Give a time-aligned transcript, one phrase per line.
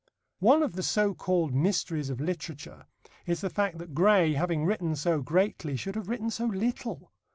[0.39, 2.87] One of the so called mysteries of literature
[3.27, 7.11] is the fact that Gray, having written so greatly, should have written so little.